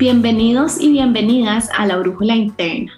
[0.00, 2.90] Bienvenidos y bienvenidas a La Brújula Interna,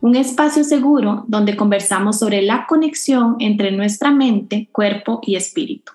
[0.00, 5.92] un espacio seguro donde conversamos sobre la conexión entre nuestra mente, cuerpo y espíritu.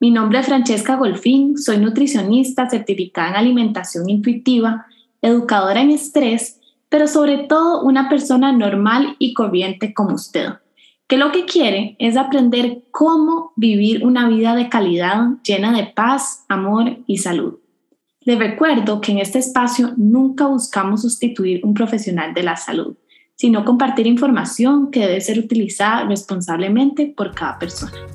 [0.00, 4.86] Mi nombre es Francesca Golfín, soy nutricionista certificada en alimentación intuitiva,
[5.20, 6.58] educadora en estrés,
[6.88, 10.48] pero sobre todo una persona normal y corriente como usted,
[11.08, 16.46] que lo que quiere es aprender cómo vivir una vida de calidad llena de paz,
[16.48, 17.59] amor y salud.
[18.30, 22.96] Les recuerdo que en este espacio nunca buscamos sustituir un profesional de la salud,
[23.34, 28.06] sino compartir información que debe ser utilizada responsablemente por cada persona.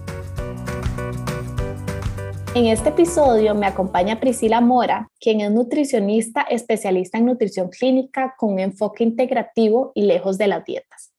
[2.53, 8.53] En este episodio me acompaña Priscila Mora, quien es nutricionista especialista en nutrición clínica con
[8.53, 11.11] un enfoque integrativo y lejos de las dietas.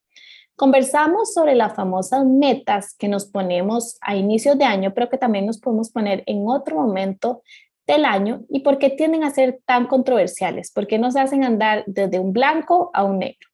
[0.56, 5.44] Conversamos sobre las famosas metas que nos ponemos a inicios de año, pero que también
[5.44, 7.42] nos podemos poner en otro momento
[7.86, 11.84] del año y por qué tienden a ser tan controversiales, por qué nos hacen andar
[11.86, 13.48] desde un blanco a un negro.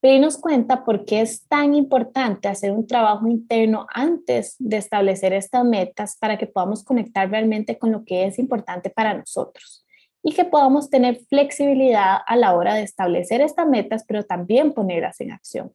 [0.00, 5.32] Pero nos cuenta por qué es tan importante hacer un trabajo interno antes de establecer
[5.32, 9.84] estas metas para que podamos conectar realmente con lo que es importante para nosotros
[10.22, 15.20] y que podamos tener flexibilidad a la hora de establecer estas metas, pero también ponerlas
[15.20, 15.72] en acción.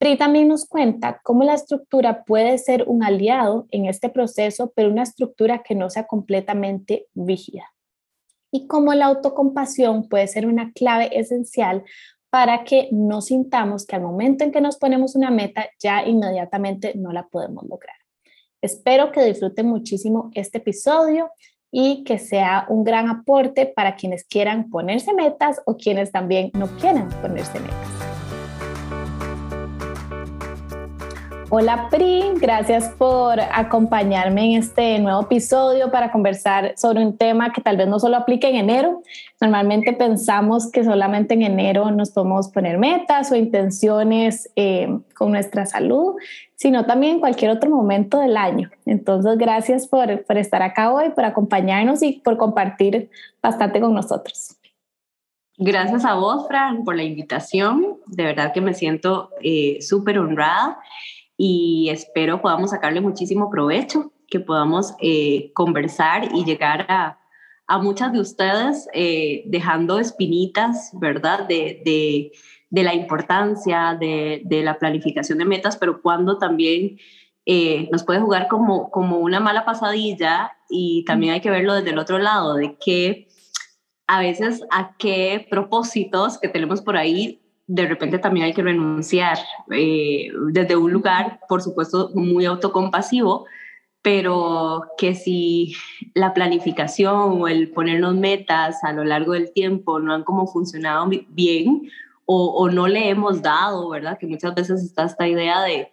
[0.00, 4.88] Pri también nos cuenta cómo la estructura puede ser un aliado en este proceso, pero
[4.88, 7.74] una estructura que no sea completamente rígida.
[8.50, 11.84] Y cómo la autocompasión puede ser una clave esencial
[12.30, 16.94] para que no sintamos que al momento en que nos ponemos una meta ya inmediatamente
[16.96, 17.96] no la podemos lograr.
[18.62, 21.30] Espero que disfruten muchísimo este episodio
[21.70, 26.68] y que sea un gran aporte para quienes quieran ponerse metas o quienes también no
[26.78, 28.09] quieran ponerse metas.
[31.52, 37.60] Hola Pri, gracias por acompañarme en este nuevo episodio para conversar sobre un tema que
[37.60, 39.02] tal vez no solo aplique en enero.
[39.40, 45.66] Normalmente pensamos que solamente en enero nos podemos poner metas o intenciones eh, con nuestra
[45.66, 46.14] salud,
[46.54, 48.70] sino también en cualquier otro momento del año.
[48.86, 53.10] Entonces, gracias por, por estar acá hoy, por acompañarnos y por compartir
[53.42, 54.56] bastante con nosotros.
[55.58, 57.96] Gracias a vos, Fran, por la invitación.
[58.06, 60.78] De verdad que me siento eh, súper honrada
[61.42, 67.18] y espero podamos sacarle muchísimo provecho, que podamos eh, conversar y llegar a,
[67.66, 71.48] a muchas de ustedes eh, dejando espinitas, ¿verdad?
[71.48, 72.32] De, de,
[72.68, 76.98] de la importancia de, de, la planificación de metas, pero cuando también
[77.46, 81.88] eh, nos puede jugar como, como una mala pasadilla y también hay que verlo desde
[81.88, 83.28] el otro lado, de que
[84.06, 87.40] a veces a qué propósitos que tenemos por ahí
[87.72, 89.38] de repente también hay que renunciar
[89.70, 93.46] eh, desde un lugar, por supuesto, muy autocompasivo,
[94.02, 95.76] pero que si
[96.14, 101.08] la planificación o el ponernos metas a lo largo del tiempo no han como funcionado
[101.28, 101.88] bien
[102.26, 104.18] o, o no le hemos dado, ¿verdad?
[104.18, 105.92] Que muchas veces está esta idea de,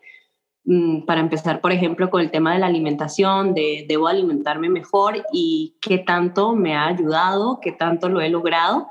[0.65, 5.23] mm, para empezar, por ejemplo, con el tema de la alimentación, de debo alimentarme mejor
[5.31, 8.88] y qué tanto me ha ayudado, qué tanto lo he logrado.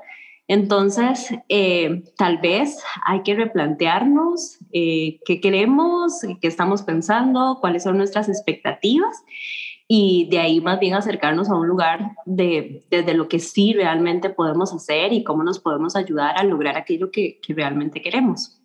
[0.48, 7.96] Entonces, eh, tal vez hay que replantearnos eh, qué queremos, qué estamos pensando, cuáles son
[7.98, 9.24] nuestras expectativas
[9.88, 14.30] y de ahí más bien acercarnos a un lugar de, desde lo que sí realmente
[14.30, 18.60] podemos hacer y cómo nos podemos ayudar a lograr aquello que, realmente queremos.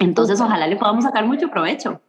[0.00, 2.00] Entonces, ojalá le podamos sacar mucho provecho.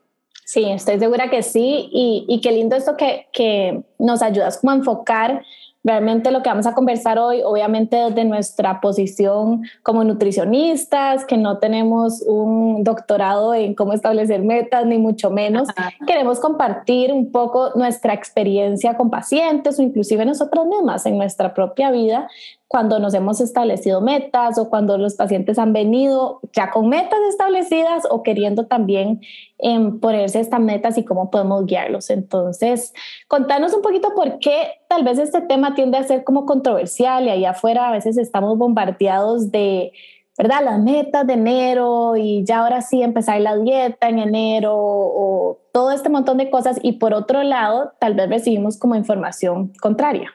[0.45, 1.89] Sí, estoy segura que sí.
[1.91, 5.43] Y, y qué lindo esto que, que nos ayudas como a enfocar
[5.83, 11.57] Realmente lo que vamos a conversar hoy, obviamente desde nuestra posición como nutricionistas, que no
[11.57, 15.67] tenemos un doctorado en cómo establecer metas, ni mucho menos,
[16.05, 21.89] queremos compartir un poco nuestra experiencia con pacientes o inclusive nosotros mismas en nuestra propia
[21.89, 22.27] vida
[22.71, 28.05] cuando nos hemos establecido metas o cuando los pacientes han venido ya con metas establecidas
[28.09, 29.19] o queriendo también
[29.59, 32.09] eh, ponerse estas metas y cómo podemos guiarlos.
[32.09, 32.93] Entonces,
[33.27, 37.31] contanos un poquito por qué tal vez este tema tiende a ser como controversial y
[37.31, 39.91] allá afuera a veces estamos bombardeados de,
[40.37, 40.63] ¿verdad?
[40.63, 45.91] Las metas de enero y ya ahora sí empezar la dieta en enero o todo
[45.91, 50.31] este montón de cosas y por otro lado tal vez recibimos como información contraria.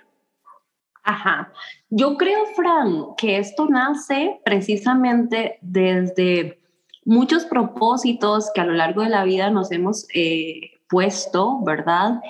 [1.07, 1.53] Ajá.
[1.89, 6.59] Yo creo, Fran, que esto nace precisamente desde
[7.05, 12.21] muchos propósitos que a lo largo de la vida nos hemos eh, puesto, ¿verdad?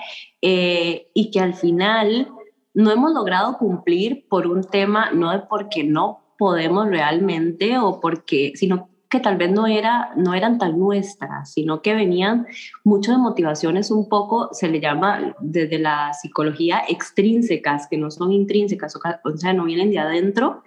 [0.43, 2.29] Eh, y que al final
[2.75, 8.53] no hemos logrado cumplir por un tema, no de porque no podemos realmente o porque,
[8.53, 12.47] sino que tal vez no, era, no eran tan nuestras, sino que venían
[12.83, 18.31] mucho de motivaciones un poco, se le llama desde la psicología extrínsecas, que no son
[18.31, 20.63] intrínsecas, o sea, no vienen de adentro,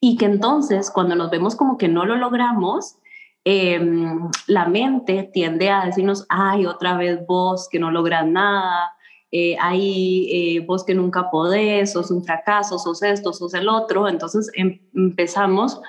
[0.00, 2.96] y que entonces cuando nos vemos como que no lo logramos,
[3.44, 8.92] em, la mente tiende a decirnos, ay, otra vez vos que no logras nada,
[9.34, 14.06] eh, hay eh, vos que nunca podés, sos un fracaso, sos esto, sos el otro.
[14.06, 15.80] Entonces em, empezamos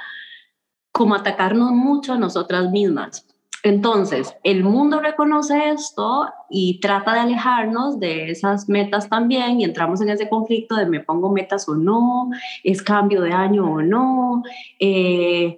[0.94, 3.28] como atacarnos mucho a nosotras mismas.
[3.64, 10.02] Entonces, el mundo reconoce esto y trata de alejarnos de esas metas también y entramos
[10.02, 12.30] en ese conflicto de me pongo metas o no,
[12.64, 14.44] es cambio de año o no,
[14.80, 15.58] eh,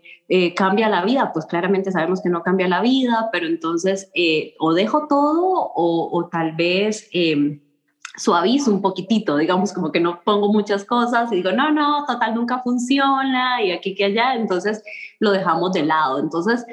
[0.56, 4.12] cambia la vida, pues claramente sabemos que no cambia la vida, pero entonces
[4.60, 7.60] o dejo todo o, o tal vez em,
[8.18, 12.36] suavizo un poquitito, digamos, como que no pongo muchas cosas y digo, no, no, total,
[12.36, 14.84] nunca funciona y aquí que allá, entonces
[15.20, 16.20] lo dejamos de lado.
[16.20, 16.66] Entonces,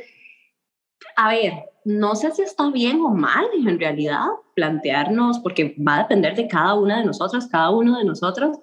[1.16, 1.52] a ver,
[1.84, 6.46] no sé si está bien o mal en realidad plantearnos, porque va a depender de
[6.46, 8.58] cada una de nosotros, cada uno de nosotros,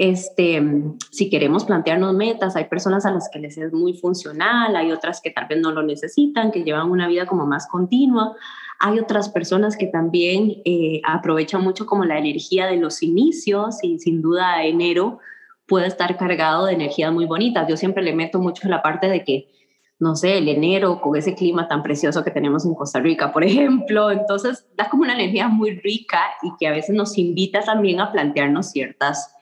[0.00, 0.62] este,
[1.10, 5.20] si queremos plantearnos metas, hay personas a las que les es muy funcional, hay otras
[5.20, 8.34] que tal vez no lo necesitan, que llevan una vida como más continua.
[8.82, 13.98] Hay otras personas que también eh, aprovechan mucho como la energía de los inicios y
[13.98, 15.18] sin duda enero
[15.66, 17.68] puede estar cargado de energías muy bonitas.
[17.68, 19.50] Yo siempre le meto mucho la parte de que,
[19.98, 23.44] no sé, el enero con ese clima tan precioso que tenemos en Costa Rica, por
[23.44, 28.00] ejemplo, entonces da como una energía muy rica y que a veces nos invita también
[28.00, 29.36] a plantearnos ciertas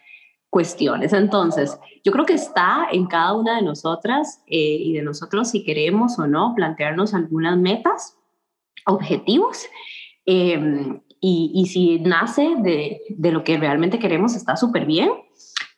[0.51, 1.13] cuestiones.
[1.13, 5.63] Entonces, yo creo que está en cada una de nosotras eh, y de nosotros si
[5.63, 8.18] queremos o no plantearnos algunas metas
[8.89, 9.67] objetivos.
[10.27, 15.11] Em, y, si nace de, de, lo que realmente queremos, está súper bien.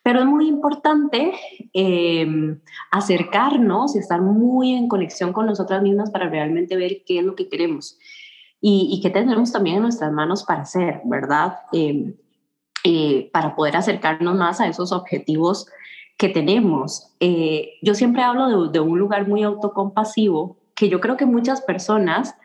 [0.03, 1.33] Pero es muy importante
[1.73, 2.59] em,
[2.91, 7.35] acercarnos y estar muy en conexión con nosotras mismas para realmente ver qué es lo
[7.35, 7.99] que queremos
[8.59, 11.57] y, y qué tenemos también en nuestras manos para hacer, ¿verdad?
[11.71, 12.15] Em,
[12.83, 15.67] eh, para poder acercarnos más a esos objetivos
[16.17, 17.13] que tenemos.
[17.19, 21.61] Eh, yo siempre hablo de, de, un lugar muy autocompasivo que yo creo que muchas
[21.61, 22.35] personas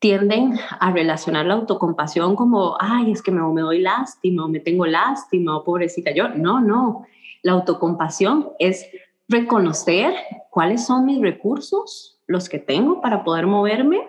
[0.00, 4.58] tienden a relacionar la autocompasión como, ay, es que me, me doy lástima o me
[4.58, 6.28] tengo lástima o pobrecita yo.
[6.28, 7.06] No, no.
[7.42, 8.86] La autocompasión es
[9.28, 10.14] reconocer
[10.50, 14.00] cuáles son mis recursos, los que tengo para poder moverme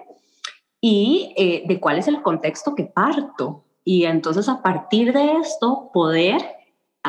[0.80, 3.66] y eh, de cuál es el contexto que parto.
[3.84, 6.42] Y entonces a partir de esto poder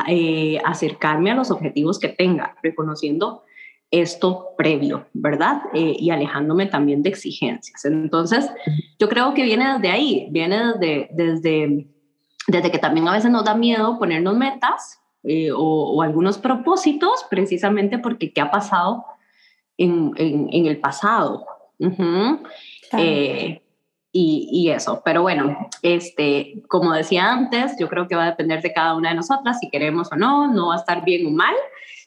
[0.07, 3.43] eh, acercarme a los objetivos que tenga, reconociendo
[3.93, 5.61] esto previo, ¿verdad?
[5.71, 7.85] Eh, y alejándome también de exigencias.
[7.85, 8.49] Entonces,
[8.97, 11.87] yo creo que viene desde ahí, viene desde, desde,
[12.47, 17.99] desde que también a veces nos da miedo ponernos metas eh, o, algunos propósitos, precisamente
[17.99, 19.05] porque qué ha pasado
[19.77, 21.45] en, en, el pasado.
[22.97, 23.61] Eh,
[24.11, 28.63] y, y, eso, pero bueno, este, como decía antes, yo creo que va a depender
[28.63, 31.29] de cada una de nosotras si queremos o no, no va a estar bien o
[31.29, 31.53] mal,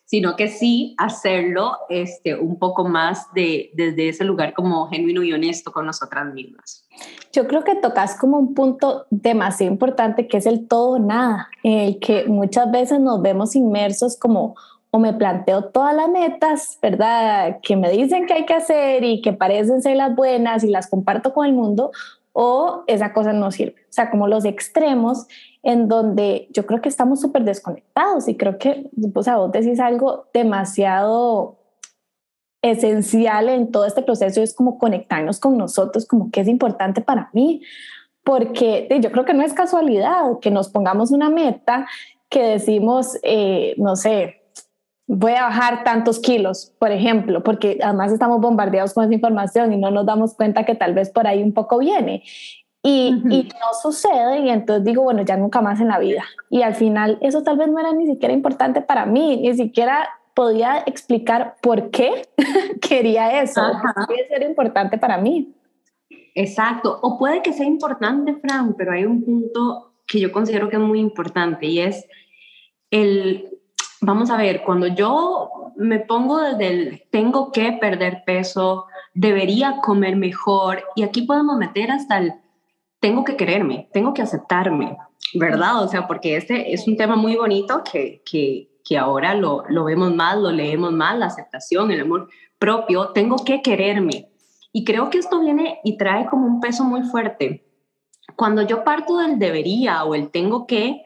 [0.06, 5.32] sino que sí hacerlo este, un poco más de, desde ese lugar como genuino y
[5.32, 6.86] honesto con nosotras mismas.
[7.32, 11.78] Yo creo que tocas como un punto demasiado importante que es el todo nada, en
[11.80, 14.54] el que muchas veces nos vemos inmersos como
[14.92, 17.58] o me planteo todas las metas, ¿verdad?
[17.60, 20.88] Que me dicen que hay que hacer y que parecen ser las buenas y las
[20.88, 21.90] comparto con el mundo,
[22.32, 23.74] o esa cosa no sirve.
[23.88, 25.26] O sea, como los extremos
[25.66, 29.80] en donde yo creo que estamos súper desconectados y creo que, pues a vos decís
[29.80, 31.58] algo demasiado
[32.62, 37.30] esencial en todo este proceso, es como conectarnos con nosotros, como que es importante para
[37.32, 37.62] mí,
[38.23, 41.88] porque yo creo que no es casualidad que nos pongamos una meta
[42.28, 44.44] que decimos, eh, no sé,
[45.08, 49.78] voy a bajar tantos kilos, por ejemplo, porque además estamos bombardeados con esa información y
[49.78, 52.23] no nos damos cuenta que tal vez por ahí un poco viene.
[52.88, 56.25] Y, y, no sucede y entonces digo, bueno, ya nunca más en la vida.
[56.50, 60.09] Y al final eso tal vez no era ni siquiera importante para mí, ni siquiera
[60.35, 62.28] podía explicar por qué
[62.81, 63.61] quería eso,
[64.07, 65.52] puede ser importante para mí.
[66.35, 70.76] Exacto, o puede que sea importante, Fran, pero hay un punto que yo considero que
[70.76, 72.07] es muy importante y es
[72.90, 73.50] el
[74.00, 80.16] vamos a ver, cuando yo me pongo desde el tengo que perder peso, debería comer
[80.16, 82.35] mejor, y aquí podemos meter hasta el
[83.06, 84.96] tengo que quererme, tengo que aceptarme,
[85.34, 85.84] ¿verdad?
[85.84, 89.84] O sea, porque este es un tema muy bonito que, que, que ahora lo, lo
[89.84, 94.28] vemos más, lo leemos más, la aceptación, el amor propio, tengo que quererme.
[94.72, 97.64] Y creo que esto viene y trae como un peso muy fuerte.
[98.34, 101.04] Cuando yo parto del debería o el tengo que,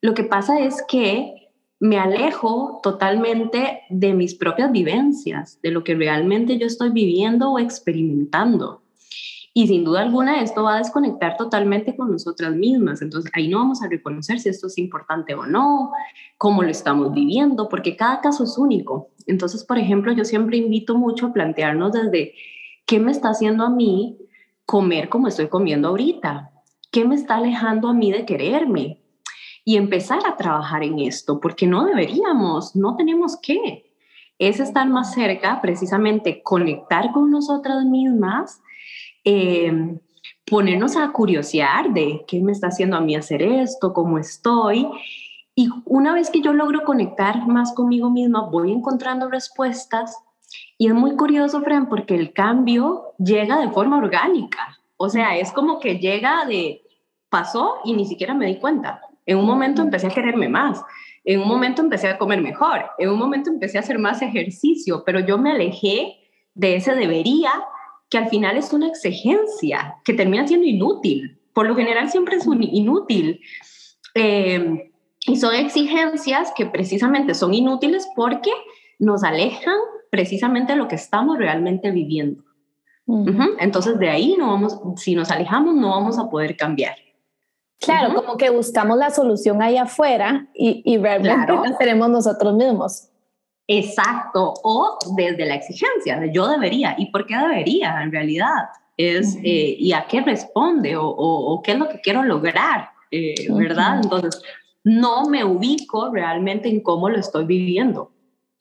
[0.00, 5.94] lo que pasa es que me alejo totalmente de mis propias vivencias, de lo que
[5.94, 8.80] realmente yo estoy viviendo o experimentando.
[9.56, 13.00] Y sin duda alguna esto va a desconectar totalmente con nosotras mismas.
[13.00, 15.92] Entonces ahí no vamos a reconocer si esto es importante o no,
[16.36, 19.10] cómo lo estamos viviendo, porque cada caso es único.
[19.26, 22.34] Entonces, por ejemplo, yo siempre invito mucho a plantearnos desde
[22.84, 24.18] qué me está haciendo a mí
[24.66, 26.50] comer como estoy comiendo ahorita,
[26.90, 29.04] qué me está alejando a mí de quererme,
[29.64, 33.90] y empezar a trabajar en esto, porque no deberíamos, no tenemos que.
[34.38, 38.60] Es estar más cerca, precisamente conectar con nosotras mismas,
[39.24, 39.98] em,
[40.46, 44.86] ponernos a curiosear de qué me está haciendo a mí hacer esto, cómo estoy.
[45.54, 50.16] Y una vez que yo logro conectar más conmigo misma, voy encontrando respuestas.
[50.76, 54.78] Y es muy curioso, Fran, porque el cambio llega de forma orgánica.
[54.96, 56.82] O sea, es como que llega de,
[57.28, 59.00] pasó y ni siquiera me di cuenta.
[59.26, 60.82] En un momento empecé a quererme más,
[61.24, 65.02] en un momento empecé a comer mejor, en un momento empecé a hacer más ejercicio,
[65.04, 66.18] pero yo me alejé
[66.54, 67.50] de ese debería,
[68.14, 71.36] que al final es una exigencia, que termina siendo inútil.
[71.52, 73.40] Por lo general siempre es un inútil.
[74.14, 74.92] Eh,
[75.26, 78.52] y son exigencias que precisamente son inútiles porque
[79.00, 79.74] nos alejan
[80.10, 82.44] precisamente de lo que estamos realmente viviendo.
[83.58, 86.94] Entonces de ahí no vamos, si nos alejamos no vamos a poder cambiar.
[87.80, 93.08] Claro, como que buscamos la solución ahí afuera y, y realmente la tenemos nosotros mismos.
[93.66, 98.68] Exacto, o desde la exigencia, de yo debería, ¿y por qué debería en realidad?
[98.96, 100.96] Es, eh, ¿Y a qué responde?
[100.96, 102.90] O, o, qué es lo que quiero lograr?
[103.10, 104.00] Eh, ¿Verdad?
[104.02, 104.42] Entonces,
[104.84, 108.12] no me ubico realmente en cómo lo estoy viviendo,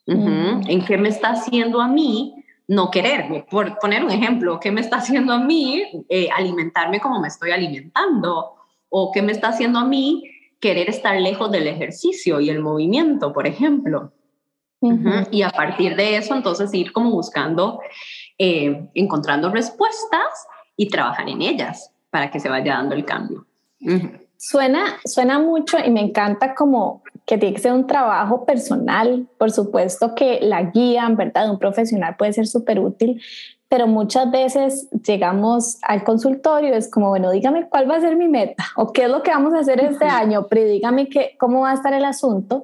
[0.06, 2.34] en qué me está haciendo a mí
[2.68, 3.46] no quererme.
[3.50, 7.52] Por poner un ejemplo, ¿qué me está haciendo a mí eh, alimentarme como me estoy
[7.52, 8.56] alimentando?
[8.96, 10.24] o qué me está haciendo a mí
[10.60, 14.14] querer estar lejos del ejercicio y el movimiento, por ejemplo.
[15.32, 17.80] Y a partir de eso, entonces ir como buscando,
[18.38, 23.46] eh, encontrando respuestas y trabajar en ellas para que se vaya dando el cambio.
[24.38, 29.28] Suena, suena mucho y me encanta como que tiene que ser un trabajo personal.
[29.38, 33.22] Por supuesto que la guía, en verdad, de un profesional puede ser súper útil,
[33.70, 38.28] pero muchas veces llegamos al consultorio, es como, bueno, dígame cuál va a ser mi
[38.28, 41.62] meta o qué es lo que vamos a hacer este año, pero dígame que, cómo
[41.62, 42.62] va a estar el asunto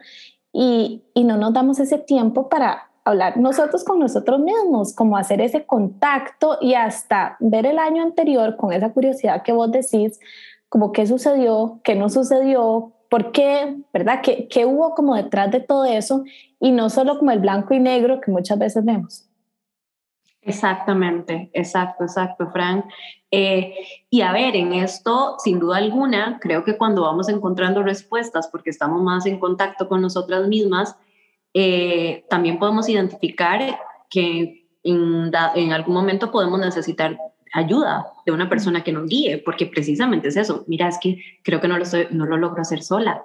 [0.51, 5.41] y, y no nos damos ese tiempo para hablar nosotros con nosotros mismos, como hacer
[5.41, 10.19] ese contacto y hasta ver el año anterior con esa curiosidad que vos decís,
[10.69, 14.21] como qué sucedió, qué no sucedió, por qué, ¿verdad?
[14.21, 16.23] ¿Qué, qué hubo como detrás de todo eso?
[16.59, 19.28] Y no solo como el blanco y negro que muchas veces vemos.
[20.49, 22.85] Exactamente, exacto, exacto, Frank.
[23.29, 23.75] Eh,
[24.09, 28.71] y a ver, en esto, sin duda alguna, creo que cuando vamos encontrando respuestas, porque
[28.71, 30.95] estamos más en contacto con nosotras mismas,
[31.53, 33.79] eh, también podemos identificar
[34.09, 37.15] que en, en, algún momento podemos necesitar
[37.53, 40.63] ayuda de una persona que nos guíe, porque precisamente es eso.
[40.65, 43.23] Mira, es que creo que no lo, no lo logro hacer sola.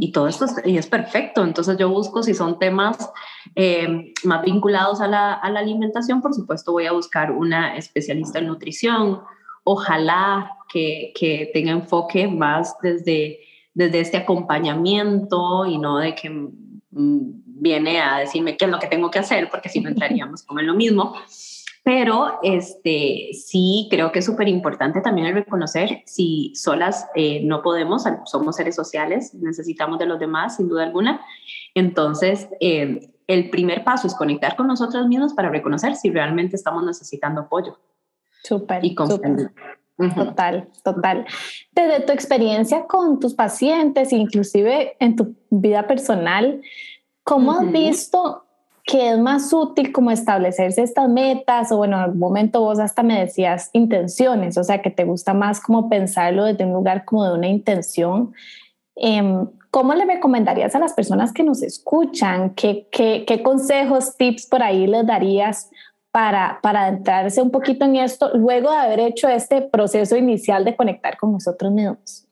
[0.00, 1.44] Y todo esto es, y es perfecto.
[1.44, 3.12] Entonces yo busco si son temas
[3.54, 8.38] eh, más vinculados a la, a la, alimentación, por supuesto voy a buscar una especialista
[8.38, 9.20] en nutrición.
[9.64, 13.40] Ojalá que, que tenga enfoque más desde,
[13.74, 16.50] desde este acompañamiento y no de que mm,
[17.44, 20.60] viene a decirme qué es lo que tengo que hacer, porque si no entraríamos como
[20.60, 21.14] en lo mismo.
[21.90, 27.62] Pero este, sí creo que es súper importante también el reconocer si solas eh, no
[27.62, 31.20] podemos, somos seres sociales, necesitamos de los demás, sin duda alguna.
[31.74, 36.84] Entonces, eh, el primer paso es conectar con nosotros mismos para reconocer si realmente estamos
[36.84, 37.76] necesitando apoyo.
[38.44, 38.84] Súper.
[38.84, 39.50] Y comprender.
[40.14, 41.26] Total, total.
[41.72, 46.62] Desde tu experiencia con tus pacientes, inclusive en tu vida personal,
[47.24, 48.44] ¿cómo has visto
[48.90, 53.04] que es más útil como establecerse estas metas o bueno, en algún momento vos hasta
[53.04, 57.24] me decías intenciones, o sea, que te gusta más como pensarlo desde un lugar como
[57.24, 58.32] de una intención.
[58.96, 62.54] Em, ¿Cómo le recomendarías a las personas que nos escuchan?
[62.54, 65.70] ¿Qué, qué, qué consejos, tips por ahí les darías
[66.10, 70.74] para, para adentrarse un poquito en esto luego de haber hecho este proceso inicial de
[70.74, 72.26] conectar con nosotros mismos?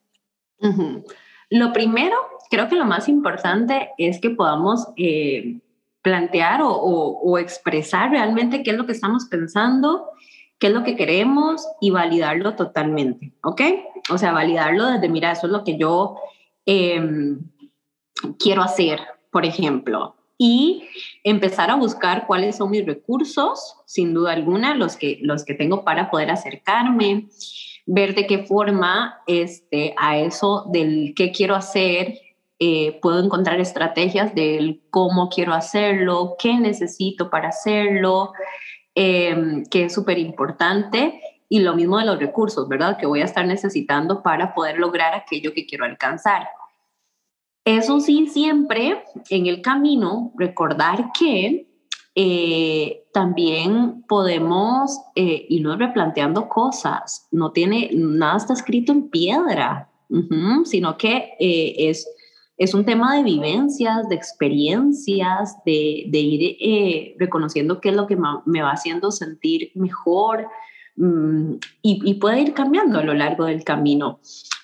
[1.51, 2.17] Lo primero,
[2.51, 4.89] creo que lo más importante es que podamos...
[4.97, 5.61] Eh,
[6.09, 10.07] plantear o, expresar realmente qué es lo que estamos pensando,
[10.59, 13.61] qué es lo que queremos y validarlo totalmente, ¿ok?
[14.11, 16.17] O sea, validarlo desde, mira, eso es lo que yo
[16.65, 17.41] em,
[18.39, 19.01] quiero hacer,
[19.31, 20.89] por ejemplo, y
[21.25, 25.85] empezar a buscar cuáles son mis recursos, sin duda alguna, los que, los que tengo
[25.85, 27.29] para poder acercarme,
[27.85, 32.19] ver de qué forma este, a eso del qué quiero hacer
[32.59, 38.33] eh, puedo encontrar estrategias del cómo quiero hacerlo, qué necesito para hacerlo,
[38.95, 41.21] em, que es súper importante.
[41.49, 42.99] Y lo mismo de los recursos, ¿verdad?
[42.99, 46.49] Que voy a estar necesitando para poder lograr aquello que quiero alcanzar.
[47.65, 51.69] Eso sí, siempre en el camino, recordar que
[52.15, 57.29] eh, también podemos eh, irnos replanteando cosas.
[57.31, 59.89] No tiene, nada está escrito en piedra,
[60.65, 62.09] sino que eh, es,
[62.59, 68.09] es un tema de vivencias, de experiencias, de, de ir eh, reconociendo qué es lo
[68.09, 70.49] que me va haciendo sentir mejor
[70.97, 74.19] mm, y, puede ir cambiando a lo largo del camino.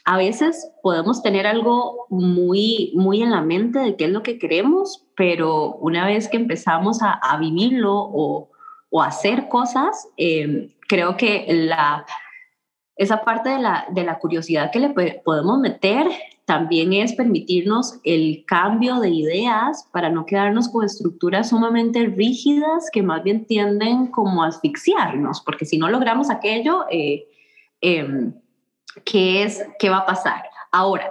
[0.04, 4.38] A veces podemos tener algo muy, muy en la mente de qué es lo que
[4.38, 8.50] queremos, pero una vez que empezamos a, a vivirlo o,
[8.90, 12.04] o, hacer cosas, eh, creo que la,
[12.96, 16.08] esa parte de la, de la curiosidad que le podemos meter
[16.44, 23.02] también es permitirnos el cambio de ideas para no quedarnos con estructuras sumamente rígidas que
[23.02, 27.26] más bien tienden como a asfixiarnos, porque si no logramos aquello, eh,
[27.80, 28.34] em,
[29.04, 30.44] ¿qué, es, ¿qué va a pasar?
[30.70, 31.10] Ahora,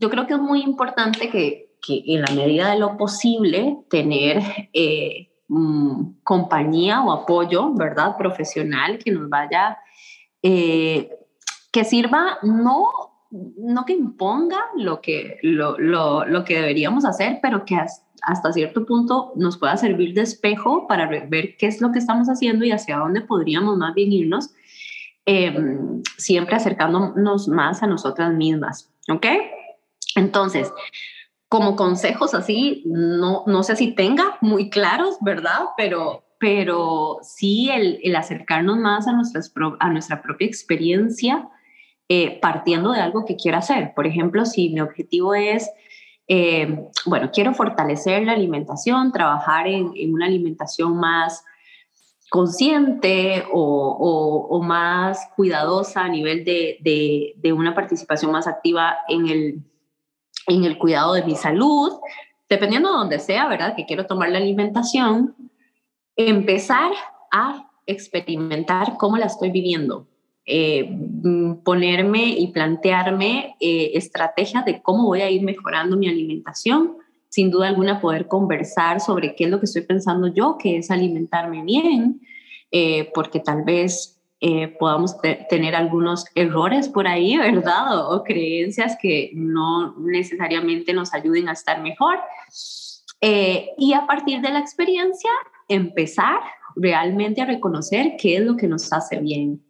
[0.00, 4.42] yo creo que es muy importante que, que en la medida de lo posible tener
[4.72, 8.16] eh, mm, compañía o apoyo, ¿verdad?
[8.16, 9.78] Profesional que nos vaya
[10.42, 11.10] eh,
[11.72, 13.05] que sirva no,
[13.56, 17.76] no que imponga lo que, lo, lo, lo que deberíamos hacer, pero que
[18.22, 22.28] hasta cierto punto nos pueda servir de espejo para ver qué es lo que estamos
[22.28, 24.50] haciendo y hacia dónde podríamos más bien irnos,
[25.24, 29.26] em, siempre acercándonos más a nosotras mismas, ¿ok?
[30.16, 30.72] Entonces,
[31.48, 35.66] como consejos así, no, no sé si tenga muy claros, ¿verdad?
[35.76, 41.48] Pero, pero sí el, el acercarnos más a, nuestras, a nuestra propia experiencia,
[42.08, 43.92] eh, partiendo de algo que quiera hacer.
[43.94, 45.68] Por ejemplo, si mi objetivo es,
[46.28, 51.44] eh, bueno, quiero fortalecer la alimentación, trabajar en, una alimentación más
[52.30, 59.62] consciente o, más cuidadosa a nivel de, una participación más activa en el,
[60.46, 61.92] en el cuidado de mi salud,
[62.48, 63.74] dependiendo de donde sea, ¿verdad?
[63.74, 65.34] Que quiero tomar la alimentación,
[66.14, 66.92] empezar
[67.32, 70.06] a experimentar cómo la estoy viviendo,
[70.48, 76.98] eh, mm, ponerme y plantearme eh, estrategias de cómo voy a ir mejorando mi alimentación.
[77.28, 80.92] Sin duda alguna, poder conversar sobre qué es lo que estoy pensando yo, que es
[80.92, 82.20] alimentarme bien,
[82.70, 84.12] eh, porque tal vez
[84.78, 85.16] podamos
[85.48, 87.98] tener algunos errores por ahí, ¿verdad?
[87.98, 92.18] O, o, creencias que no necesariamente nos ayuden a estar mejor.
[93.20, 95.30] y a partir de la experiencia,
[95.68, 96.38] empezar
[96.76, 99.60] realmente a reconocer qué es lo que nos hace bien.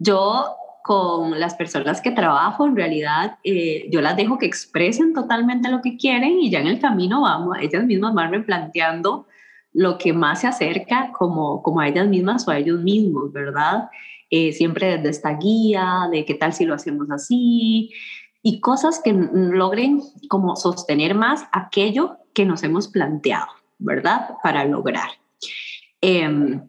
[0.00, 5.68] Yo con las personas que trabajo, en realidad, eh, yo las dejo que expresen totalmente
[5.70, 9.26] lo que quieren y ya en el camino vamos, ellas mismas van replanteando
[9.72, 13.88] lo que más se acerca como, como a ellas mismas o a ellos mismos, ¿verdad?
[14.30, 17.90] Eh, siempre desde esta guía de qué tal si lo hacemos así
[18.42, 24.30] y cosas que logren como sostener más aquello que nos hemos planteado, ¿verdad?
[24.42, 25.10] Para lograr.
[26.00, 26.62] Em,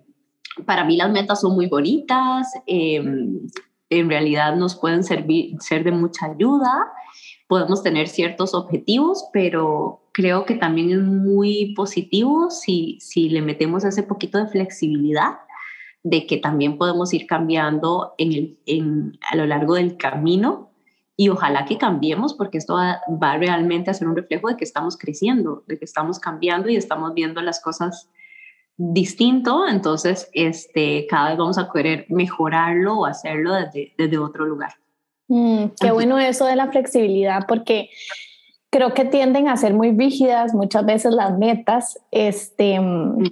[0.65, 3.47] para mí las metas son muy bonitas, em,
[3.89, 6.91] en realidad nos pueden servir, ser de mucha ayuda,
[7.47, 13.83] podemos tener ciertos objetivos, pero creo que también es muy positivo si, si le metemos
[13.83, 15.39] ese poquito de flexibilidad
[16.03, 20.71] de que también podemos ir cambiando en el, en, a lo largo del camino
[21.15, 24.63] y ojalá que cambiemos porque esto va, va, realmente a ser un reflejo de que
[24.63, 28.09] estamos creciendo, de que estamos cambiando y estamos viendo las cosas
[28.83, 34.71] distinto, entonces este, cada vez vamos a querer mejorarlo o hacerlo desde, desde otro lugar.
[35.27, 37.89] Mm, qué bueno eso de la flexibilidad, porque
[38.71, 43.23] creo que tienden a ser muy rígidas muchas veces las metas este, mm.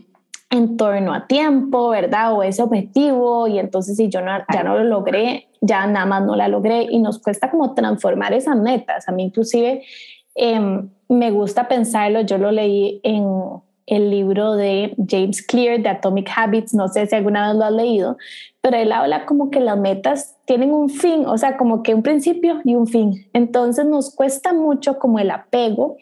[0.51, 2.33] en torno a tiempo, ¿verdad?
[2.33, 6.23] O ese objetivo, y entonces si yo no, ya no lo logré, ya nada más
[6.25, 9.09] no la logré, y nos cuesta como transformar esas metas.
[9.09, 9.83] A mí inclusive
[10.35, 13.25] eh, me gusta pensarlo, yo lo leí en
[13.89, 17.73] el libro de James Clear de Atomic Habits, no sé si alguna vez lo has
[17.73, 18.17] leído,
[18.61, 22.03] pero él habla como que las metas tienen un fin, o sea, como que un
[22.03, 23.27] principio y un fin.
[23.33, 25.97] Entonces nos cuesta mucho como el apego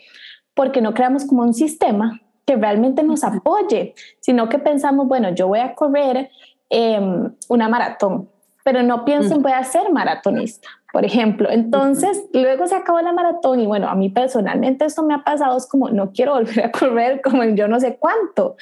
[0.54, 5.48] porque no creamos como un sistema que realmente nos apoye, sino que pensamos, bueno, yo
[5.48, 6.30] voy a correr
[6.70, 7.00] eh,
[7.48, 8.30] una maratón,
[8.68, 11.50] pero no pienso en voy a ser maratonista por ejemplo.
[11.52, 15.56] Entonces, luego se acabó la maratón y bueno, a mí personalmente esto me ha pasado,
[15.56, 18.56] es como no quiero volver a correr como en yo no sé cuánto.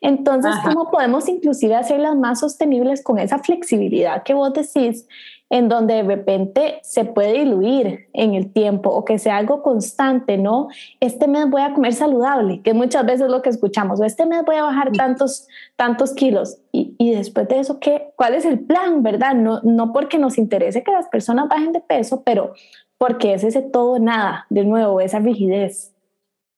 [0.00, 5.06] Entonces, ¿cómo podemos inclusive hacerlas más sostenibles con esa flexibilidad que vos decís?
[5.52, 10.38] En donde de repente se puede diluir en el tiempo o que sea algo constante,
[10.38, 10.68] ¿no?
[10.98, 14.24] Este mes voy a comer saludable, que muchas veces es lo que escuchamos, o este
[14.24, 16.56] mes voy a bajar tantos, tantos kilos.
[16.72, 18.14] Y, y después de eso, ¿qué?
[18.16, 19.34] ¿cuál es el plan, verdad?
[19.34, 22.54] No, no porque nos interese que las personas bajen de peso, pero
[22.96, 25.94] porque es ese todo nada, de nuevo, esa rigidez.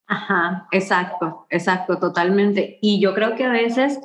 [0.07, 2.78] Ajá, exacto, exacto, totalmente.
[2.80, 4.00] Y yo creo que a veces,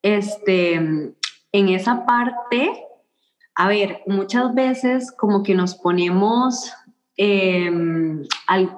[0.00, 2.86] este, en esa parte,
[3.60, 6.72] a ver, muchas veces como que nos ponemos
[7.18, 8.22] em,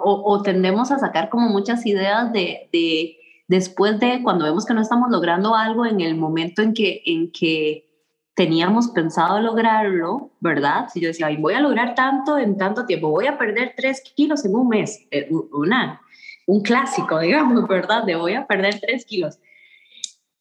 [0.00, 3.16] o, tendemos a sacar como muchas ideas de, de,
[3.46, 7.30] después de cuando vemos que no estamos logrando algo en el momento en que, en
[7.30, 7.88] que
[8.34, 10.88] teníamos pensado lograrlo, ¿verdad?
[10.92, 14.02] Si yo decía, Ay, voy a lograr tanto en tanto tiempo, voy a perder tres
[14.16, 16.00] kilos en un mes, eh, una,
[16.48, 18.02] un clásico, digamos, ¿verdad?
[18.02, 19.38] De voy a perder tres kilos.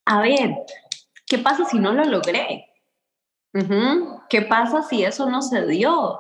[0.04, 0.56] A ver,
[1.28, 2.71] ¿qué pasa si no lo logré?
[4.30, 6.20] ¿Qué pasa si eso no se dio?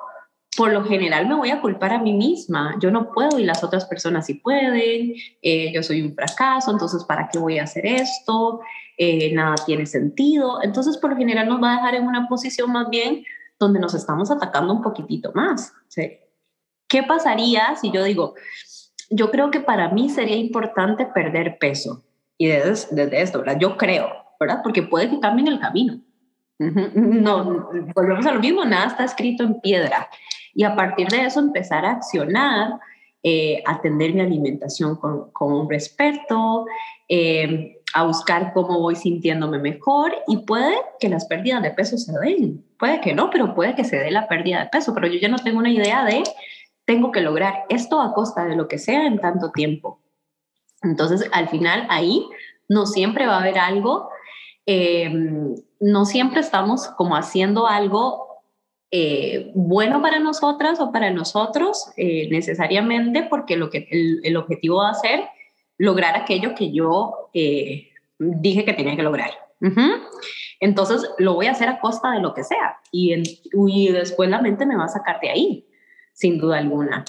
[0.58, 2.76] Por lo general me voy a culpar a mí misma.
[2.82, 5.13] Yo no puedo y las otras personas sí pueden.
[5.41, 8.60] Eh, yo soy un fracaso, entonces ¿para qué voy a hacer esto?
[8.98, 10.62] Eh, nada tiene sentido.
[10.62, 13.24] Entonces por lo general nos va a dejar en una posición más bien
[13.60, 15.72] donde nos estamos atacando un poquitito más.
[15.96, 18.34] ¿Qué pasaría si yo digo,
[19.10, 22.04] yo creo que para mí sería importante perder peso?
[22.38, 23.58] Y desde, desde esto, ¿verdad?
[23.60, 24.60] Yo creo, ¿verdad?
[24.63, 26.02] Porque puede que cambie en el camino.
[26.62, 30.10] No, volvemos a lo mismo, nada está escrito en piedra.
[30.54, 32.80] Y a partir de eso empezar a accionar,
[33.24, 36.65] eh, atender mi alimentación con, con respeto,
[37.08, 42.17] eh, a buscar cómo voy sintiéndome mejor y puede que las pérdidas de peso se
[42.19, 45.19] den, puede que no, pero puede que se dé la pérdida de peso, pero yo
[45.19, 46.24] ya no tengo una idea de
[46.86, 50.00] tengo que lograr esto a costa de lo que sea en tanto tiempo.
[50.84, 52.26] Entonces, al final ahí
[52.69, 54.10] no siempre va a haber algo
[54.65, 58.44] Em, no siempre estamos como haciendo algo
[58.91, 63.88] eh, bueno para nosotras o para nosotros eh, necesariamente porque lo que
[64.24, 65.22] el, objetivo va a ser
[65.78, 67.89] lograr aquello que yo eh,
[68.20, 69.32] dije que tenía que lograr.
[70.60, 73.15] Entonces lo voy a hacer a costa de lo que sea y,
[73.54, 75.65] y, después la mente me va a sacar de ahí,
[76.13, 77.06] sin duda alguna.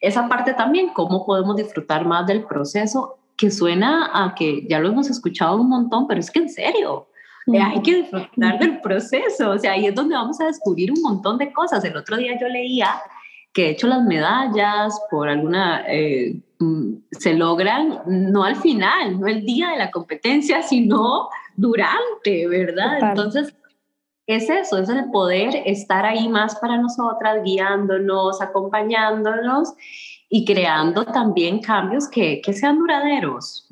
[0.00, 4.88] Esa parte también, cómo podemos disfrutar más del proceso que suena a que ya lo
[4.88, 7.07] hemos escuchado un montón, pero es que en serio,
[7.52, 11.00] eh, hay que disfrutar del proceso, o sea, ahí es donde vamos a descubrir un
[11.02, 11.84] montón de cosas.
[11.84, 13.00] El otro día yo leía
[13.52, 19.26] que de hecho las medallas por alguna eh, mm, se logran no al final, no
[19.26, 22.98] el día de la competencia, sino durante, ¿verdad?
[23.00, 23.54] Entonces,
[24.26, 29.72] es eso, es el poder estar ahí más para nosotras, guiándonos, acompañándonos
[30.30, 33.66] y creando también cambios que, que sean duraderos.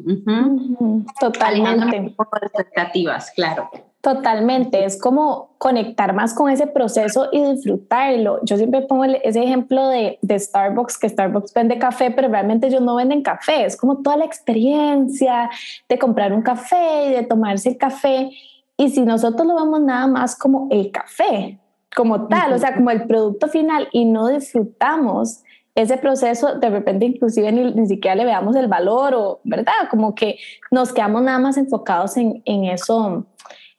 [1.21, 2.01] Totalmente.
[2.01, 3.71] Un poco de expectativas, claro.
[4.01, 8.39] Totalmente, es como conectar más con ese proceso y disfrutarlo.
[8.45, 12.83] Yo siempre pongo ese ejemplo de, de, Starbucks, que Starbucks vende café, pero realmente ellos
[12.83, 15.51] no venden café, es como toda la experiencia
[15.89, 18.31] de comprar un café y de tomarse el café.
[18.77, 21.59] Y si nosotros lo vemos nada más como el café,
[21.95, 25.43] como tal, o sea, como el producto final y no disfrutamos
[25.77, 29.75] ese proceso de repente inclusive ni, ni, siquiera le veamos el valor o, ¿verdad?
[29.91, 30.39] Como que
[30.71, 33.27] nos quedamos nada más enfocados en, en eso,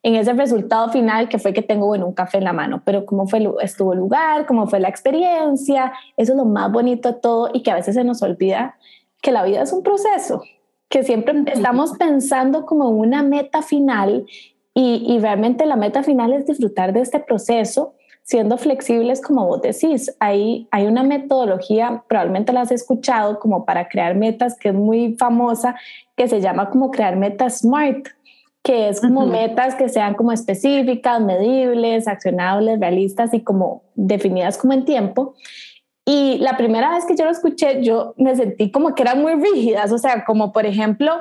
[0.04, 3.06] en ese resultado final que fue que tengo, bueno, un café en la mano, pero
[3.08, 7.20] cómo fue, estuvo el lugar, cómo fue la experiencia, eso es lo más bonito de
[7.20, 8.78] todo y que a veces se nos olvida
[9.24, 10.44] que la vida es un proceso,
[10.90, 14.28] que siempre estamos pensando como una meta final
[14.76, 17.96] y, y realmente la meta final es disfrutar de este proceso
[18.28, 20.14] siendo flexibles como vos decís.
[20.20, 25.16] Hay, hay una metodología, probablemente la has escuchado, como para crear metas, que es muy
[25.18, 25.78] famosa,
[26.18, 28.10] que se llama como crear metas SMART,
[28.64, 34.74] que es como metas que sean como específicas, medibles, accionables, realistas y como definidas como
[34.74, 35.34] en tiempo.
[36.04, 39.36] Y la primera vez que yo lo escuché, yo me sentí como que eran muy
[39.36, 41.14] rígidas, o sea, como por ejemplo,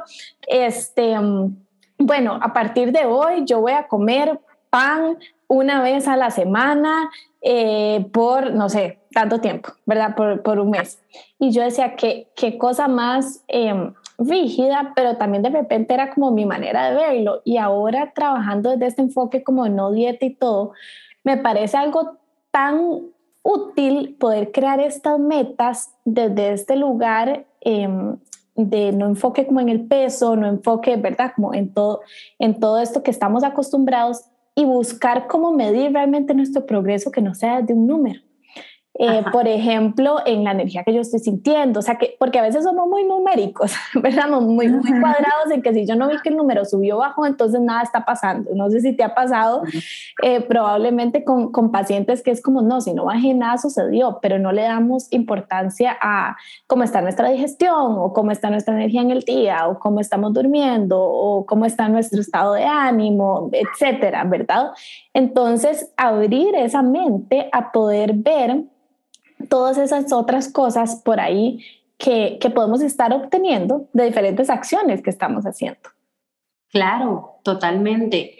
[0.48, 1.56] este, mm,
[1.98, 4.40] bueno, a partir de hoy yo voy a comer
[4.70, 10.16] pan una vez a la semana eh, por, no sé, tanto tiempo, ¿verdad?
[10.16, 11.00] Por, por un mes.
[11.38, 16.30] Y yo decía, qué, qué cosa más em, rígida, pero también de repente era como
[16.30, 17.42] mi manera de verlo.
[17.44, 20.72] Y ahora trabajando desde este enfoque como no dieta y todo,
[21.22, 22.18] me parece algo
[22.50, 23.02] tan
[23.42, 28.16] útil poder crear estas metas desde este lugar em,
[28.56, 31.32] de no enfoque como en el peso, no enfoque, ¿verdad?
[31.36, 32.00] Como en todo,
[32.38, 34.24] en todo esto que estamos acostumbrados
[34.56, 38.25] y buscar cómo medir realmente nuestro progreso que no sea de un número.
[38.98, 42.42] Eh, por ejemplo, en la energía que yo estoy sintiendo, o sea, que, porque a
[42.42, 44.28] veces somos muy numéricos, ¿verdad?
[44.28, 47.60] Muy, muy cuadrados en que si yo no vi que el número subió bajo, entonces
[47.60, 48.50] nada está pasando.
[48.54, 49.64] No sé si te ha pasado,
[50.22, 54.38] eh, probablemente con, con, pacientes que es como, no, si no bajé nada sucedió, pero
[54.38, 59.10] no le damos importancia a cómo está nuestra digestión o cómo está nuestra energía en
[59.10, 64.70] el día o cómo estamos durmiendo o cómo está nuestro estado de ánimo, etcétera, ¿verdad?
[65.12, 68.64] Entonces, abrir esa mente a poder ver
[69.48, 71.64] todas esas otras cosas por ahí
[71.98, 75.90] que, que podemos estar obteniendo de diferentes acciones que estamos haciendo.
[76.70, 78.36] Claro, totalmente.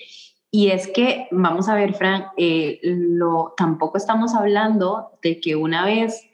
[0.51, 5.85] Y es que, vamos a ver, Fran, eh, lo, tampoco estamos hablando de que una
[5.85, 6.27] vez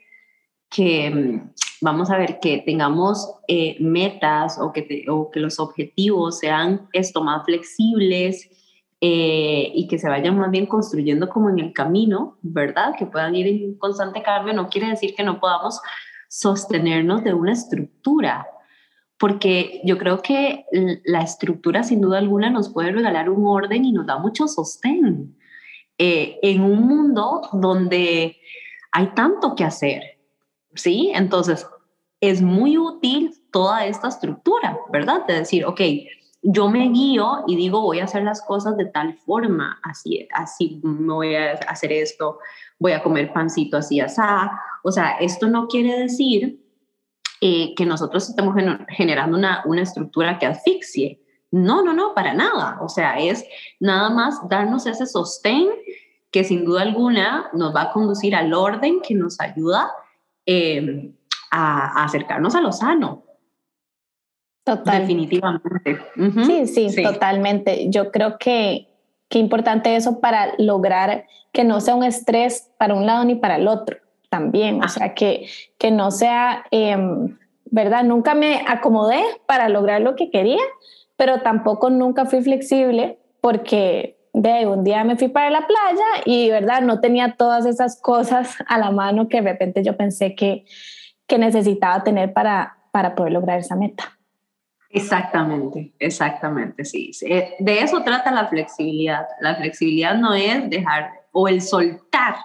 [0.69, 6.39] que, mm, vamos a ver, que tengamos eh, metas o que, o que los objetivos
[6.39, 8.49] sean esto más flexibles
[9.05, 12.95] eh, y que se vayan más bien construyendo como en el camino, ¿verdad?
[12.97, 15.81] Que puedan ir en constante cambio, no quiere decir que no podamos
[16.29, 18.47] sostenernos de una estructura,
[19.19, 20.63] porque yo creo que
[21.03, 25.35] la estructura sin duda alguna nos puede regalar un orden y nos da mucho sostén
[25.97, 28.37] eh, en un mundo donde
[28.93, 30.01] hay tanto que hacer,
[30.75, 31.11] ¿sí?
[31.13, 31.67] Entonces,
[32.21, 35.27] es muy útil toda esta estructura, ¿verdad?
[35.27, 35.81] De decir, ok,
[36.43, 40.81] yo me guío y digo, voy a hacer las cosas de tal forma, así, así
[40.83, 42.39] me voy a hacer esto,
[42.77, 44.21] voy a comer pancito así, así.
[44.83, 46.61] O sea, esto no quiere decir
[47.39, 48.55] eh, que nosotros estemos
[48.89, 51.21] generando una, una estructura que asfixie.
[51.51, 52.77] No, no, no, para nada.
[52.81, 53.45] O sea, es
[53.79, 55.69] nada más darnos ese sostén
[56.29, 59.91] que sin duda alguna nos va a conducir al orden que nos ayuda
[60.45, 61.13] eh,
[61.51, 63.22] a acercarnos a lo sano.
[64.63, 65.01] Total.
[65.01, 65.99] Definitivamente.
[66.67, 67.89] sí, sí, totalmente.
[67.89, 68.87] Yo creo que
[69.29, 73.57] qué importante eso para lograr que no sea un estrés para un lado ni para
[73.57, 73.97] el otro
[74.29, 74.83] también.
[74.83, 75.47] O sea, que,
[75.77, 78.03] que no sea, em, ¿verdad?
[78.03, 80.61] Nunca me acomodé para lograr lo que quería,
[81.17, 86.49] pero tampoco nunca fui flexible porque de un día me fui para la playa y,
[86.49, 86.81] ¿verdad?
[86.81, 90.65] No tenía todas esas cosas a la mano que de repente yo pensé que,
[91.27, 94.17] que necesitaba tener para, para poder lograr esa meta.
[94.93, 97.11] Exactamente, exactamente, sí.
[97.23, 99.27] Eh, de eso trata la flexibilidad.
[99.41, 102.35] La flexibilidad no es dejar o el soltar,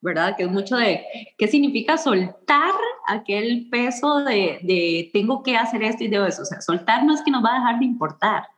[0.00, 0.36] ¿verdad?
[0.36, 1.04] Que es mucho de,
[1.38, 2.72] ¿qué significa soltar
[3.06, 6.42] aquel peso de, de tengo que hacer esto y de eso?
[6.42, 8.48] O sea, soltar no es que nos va a dejar de importar,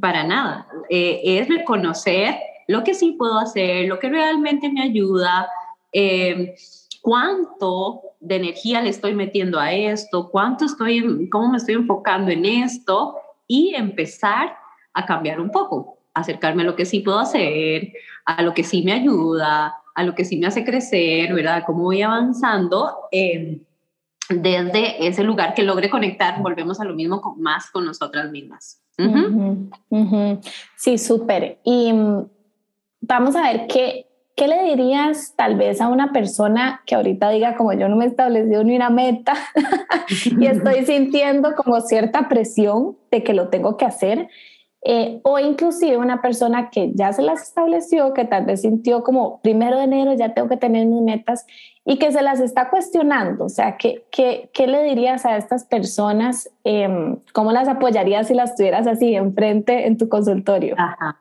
[0.00, 0.68] para nada.
[0.88, 2.36] Eh, es reconocer
[2.68, 5.48] lo que sí puedo hacer, lo que realmente me ayuda.
[5.92, 6.54] Eh,
[7.02, 12.44] cuánto de energía le estoy metiendo a esto, cuánto estoy, cómo me estoy enfocando en
[12.44, 14.56] esto y empezar
[14.92, 17.92] a cambiar un poco, acercarme a lo que sí puedo hacer,
[18.24, 21.62] a lo que sí me ayuda, a lo que sí me hace crecer, ¿verdad?
[21.64, 23.60] Cómo voy avanzando em,
[24.28, 28.82] desde ese lugar que logre conectar, volvemos a lo mismo con, más con nosotras mismas.
[30.76, 31.60] Sí, súper.
[31.62, 32.26] Y mm,
[33.02, 34.05] vamos a ver qué,
[34.36, 38.04] ¿qué le dirías tal vez a una persona que ahorita diga como yo no me
[38.04, 39.32] he establecido ni una meta
[40.38, 44.28] y estoy sintiendo como cierta presión de que lo tengo que hacer?
[44.88, 49.40] Eh, o inclusive una persona que ya se las estableció, que tal vez sintió como
[49.40, 51.44] primero de enero ya tengo que tener mis metas
[51.84, 53.46] y que se las está cuestionando.
[53.46, 56.50] O sea, ¿qué, qué, qué le dirías a estas personas?
[56.62, 60.76] Em, ¿Cómo las apoyarías si las tuvieras así enfrente en tu consultorio?
[60.78, 61.18] Ajá.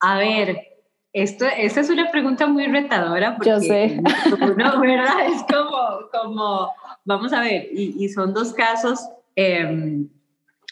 [0.00, 0.69] A ver,
[1.12, 4.00] esto, esta es una pregunta muy retadora porque Yo sé.
[4.56, 5.26] No, ¿verdad?
[5.26, 6.70] Es como, como,
[7.04, 10.08] vamos a ver, y, son dos casos em,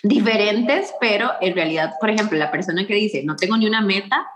[0.03, 4.27] diferentes, pero en realidad, por ejemplo, la persona que dice, no tengo ni una meta,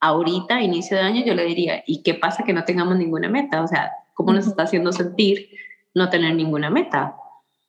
[0.00, 3.62] ahorita, inicio de año, yo le diría, ¿y qué pasa que no tengamos ninguna meta?
[3.62, 5.50] O sea, ¿cómo nos está haciendo sentir
[5.94, 7.16] no tener ninguna meta?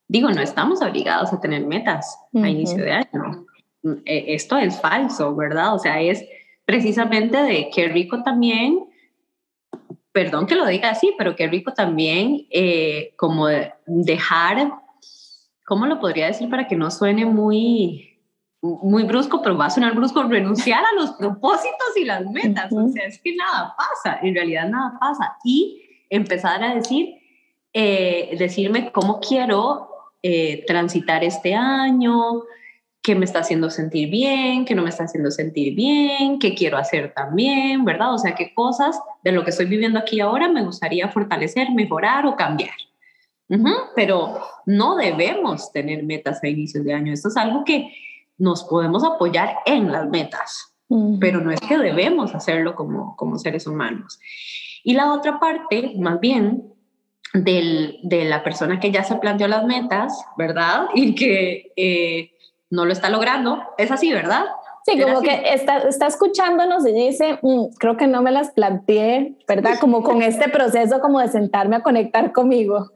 [0.06, 3.46] Digo, no estamos obligados a tener metas a inicio de año.
[4.06, 5.74] E, esto es falso, ¿verdad?
[5.74, 6.24] O sea, es
[6.68, 8.90] precisamente de qué rico también,
[10.12, 13.46] perdón que lo diga así, pero qué rico también eh, como
[13.86, 14.74] dejar,
[15.64, 18.20] ¿cómo lo podría decir para que no suene muy,
[18.60, 22.70] muy brusco, pero va a sonar brusco, renunciar a los propósitos y las metas.
[22.70, 25.38] O sea, es que nada pasa, en realidad nada pasa.
[25.44, 27.14] Y empezar a decir,
[27.72, 29.88] eh, decirme cómo quiero
[30.22, 32.42] eh, transitar este año,
[33.08, 36.76] qué me está haciendo sentir bien, qué no me está haciendo sentir bien, qué quiero
[36.76, 38.12] hacer también, ¿verdad?
[38.12, 42.26] O sea, qué cosas de lo que estoy viviendo aquí ahora me gustaría fortalecer, mejorar
[42.26, 42.74] o cambiar.
[43.96, 47.14] Pero no debemos tener metas a inicios de año.
[47.14, 47.94] Esto es algo que
[48.36, 50.74] nos podemos apoyar en las metas,
[51.18, 54.20] pero no es que debemos hacerlo como, como seres humanos.
[54.84, 56.74] Y la otra parte, más bien,
[57.32, 60.88] del, de la persona que ya se planteó las metas, ¿verdad?
[60.94, 62.32] Y que eh,
[62.70, 64.44] no lo está logrando, es así, ¿verdad?
[64.84, 69.36] Sí, como que está, está, escuchándonos y dice, mm, creo que no me las planteé,
[69.46, 69.78] ¿verdad?
[69.80, 72.90] Como con este proceso como de sentarme a conectar conmigo.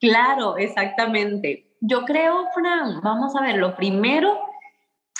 [0.00, 1.70] Claro, exactamente.
[1.80, 4.38] Yo creo, Fran, vamos a ver, lo primero,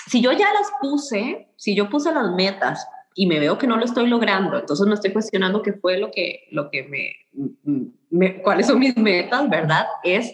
[0.07, 3.77] si yo ya las puse, si yo puse las metas y me veo que no
[3.77, 7.13] lo estoy logrando, entonces no estoy cuestionando qué fue lo que, lo que me,
[8.09, 9.85] me cuáles son mis metas, ¿verdad?
[10.03, 10.33] Es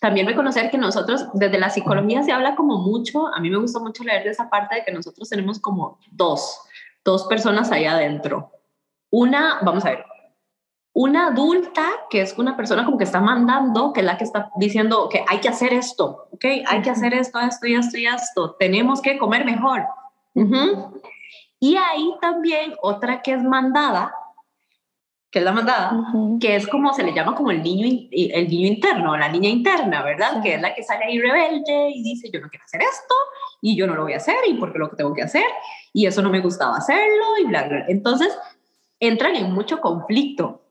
[0.00, 3.78] también reconocer que nosotros, desde la psicología se habla como mucho, a mí me gusta
[3.78, 6.60] mucho leer de esa parte de que nosotros tenemos como dos,
[7.04, 8.50] dos personas allá adentro.
[9.10, 10.04] Una, vamos a ver,
[10.92, 14.50] una adulta que es una persona como que está mandando, que es la que está
[14.56, 16.44] diciendo que hay que hacer esto, ¿ok?
[16.66, 19.86] Hay que hacer esto, esto y esto y esto, tenemos que comer mejor.
[21.60, 24.14] Y ahí también otra que es mandada,
[25.36, 25.92] que es la mandada,
[26.40, 30.02] que es como se le llama como el niño, el niño interno, la niña interna,
[30.02, 30.42] ¿verdad?
[30.42, 33.14] Que es la que sale ahí rebelde y dice, yo no quiero hacer esto
[33.60, 35.44] y yo no lo voy a hacer y porque lo que tengo que hacer
[35.92, 37.84] y eso no me gustaba hacerlo y bla, bla.
[37.86, 38.34] Entonces,
[38.98, 40.62] entran en mucho conflicto.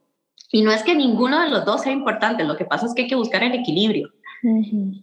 [0.52, 3.04] Y no es que ninguno de los dos sea importante, lo que pasa es que
[3.04, 4.10] hay que buscar el equilibrio.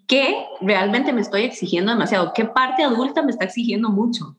[0.08, 2.32] ¿Qué realmente me estoy exigiendo demasiado?
[2.34, 4.36] ¿Qué parte adulta me está exigiendo mucho?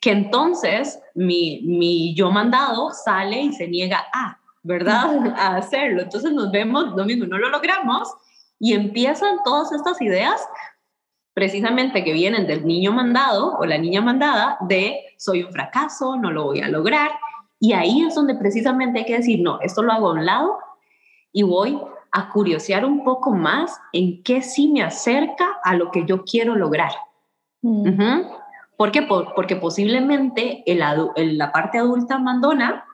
[0.00, 5.34] Que entonces mi, mi yo mandado sale y se niega a, ¿verdad?
[5.36, 6.02] A hacerlo.
[6.02, 8.08] Entonces nos vemos lo mismo, no lo logramos
[8.58, 10.40] y empiezan todas estas ideas
[11.34, 16.30] precisamente que vienen del niño mandado o la niña mandada de soy un fracaso, no
[16.30, 17.10] lo voy a lograr.
[17.58, 20.58] Y ahí es donde precisamente hay que decir, no, esto lo hago a un lado
[21.32, 21.78] y voy
[22.12, 26.56] a curiosear un poco más en qué sí me acerca a lo que yo quiero
[26.56, 26.92] lograr.
[27.62, 28.22] Mm.
[28.80, 29.02] ¿Por qué?
[29.02, 30.78] porque posiblemente el
[31.36, 32.86] la parte adulta mandona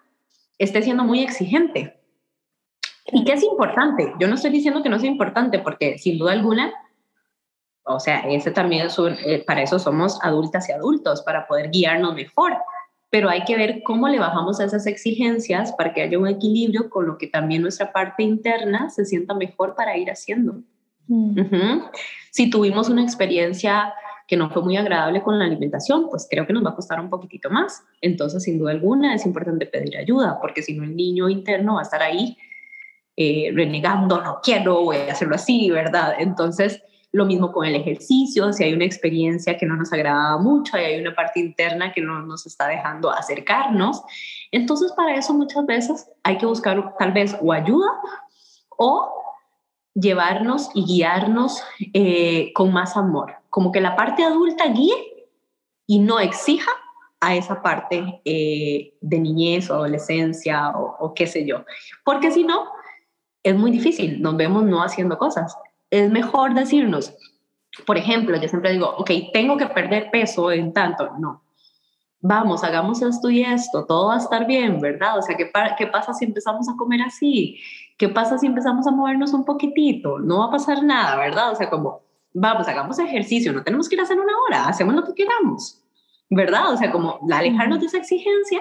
[0.59, 2.01] esté siendo muy exigente.
[3.13, 4.13] ¿Y qué es importante?
[4.19, 6.73] Yo no estoy diciendo que no sea importante, porque sin duda alguna,
[7.85, 12.17] o sea, ese también es eh, para eso somos adultas y adultos, para poder guiarnos
[12.17, 12.57] mejor.
[13.09, 16.91] Pero hay que ver cómo le bajamos a esas exigencias para que haya un equilibrio
[16.91, 20.63] con lo que también nuestra parte interna se sienta mejor para ir haciendo.
[21.07, 21.83] Mm.
[22.33, 23.95] Si tuvimos una experiencia
[24.27, 27.01] que no fue muy agradable con la alimentación, pues creo que nos va a costar
[27.01, 27.85] un poquitito más.
[28.01, 31.81] Entonces, sin duda alguna, es importante pedir ayuda, porque si no, el niño interno va
[31.81, 32.37] a estar ahí
[33.17, 36.17] eh, renegando, no quiero, voy a hacerlo así, ¿verdad?
[36.19, 40.77] Entonces, lo mismo con el ejercicio, si hay una experiencia que no nos agrada mucho
[40.77, 44.03] y hay una parte interna que no nos está dejando acercarnos,
[44.51, 47.89] entonces para eso muchas veces hay que buscar tal vez o ayuda
[48.77, 49.26] o
[49.99, 51.63] llevarnos y guiarnos
[51.95, 55.29] eh, con más amor, como que la parte adulta guíe
[55.87, 56.71] y no exija
[57.21, 61.65] a esa parte eh, de niñez o adolescencia o, qué sé yo,
[62.05, 62.67] porque si no,
[63.43, 65.57] es muy difícil, nos vemos no haciendo cosas.
[65.91, 67.15] Es mejor decirnos,
[67.87, 71.43] por ejemplo, yo siempre digo, ok, tengo que perder peso en tanto, no.
[72.29, 75.17] Vamos, hagamos esto y esto, todo va a estar bien, ¿verdad?
[75.17, 77.61] O sea, ¿qué, ¿qué pasa si empezamos a comer así?
[77.97, 80.19] ¿Qué pasa si empezamos a movernos un poquitito?
[80.19, 81.53] No va a pasar nada, ¿verdad?
[81.53, 82.01] O sea, como,
[82.35, 85.81] vamos, hagamos ejercicio, no tenemos que ir a hacer una hora, hacemos lo que queramos,
[86.29, 86.73] ¿verdad?
[86.73, 88.61] O sea, como alejarnos de esa exigencia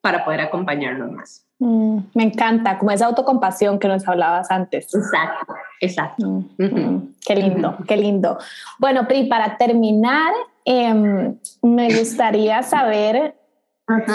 [0.00, 1.46] para poder acompañarnos más.
[1.60, 4.92] Mm, me encanta, como esa autocompasión que nos hablabas antes.
[4.92, 6.26] Exacto, exacto.
[6.58, 8.38] Mm, qué lindo, qué lindo.
[8.80, 10.32] Bueno, Pri, para terminar,
[10.64, 13.34] em, me gustaría saber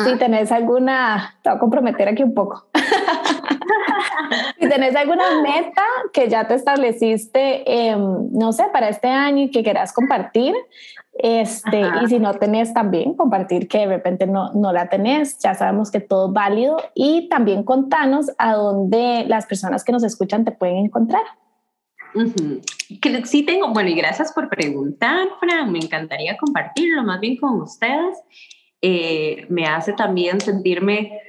[0.03, 2.69] si tenés alguna, te voy a comprometer aquí un poco.
[4.59, 9.51] si tenés alguna meta que ya te estableciste, em, no sé, para este año y
[9.51, 10.55] que quieras compartir,
[11.13, 15.53] este, y si no tenés también, compartir que de repente no, no la tenés, ya
[15.53, 20.45] sabemos que todo es válido y también contanos a dónde las personas que nos escuchan
[20.45, 21.23] te pueden encontrar.
[23.25, 28.17] Sí tengo, bueno, y gracias por preguntar, Fran, me encantaría compartirlo más bien con ustedes.
[28.81, 31.19] Eh, me hace también sentirme,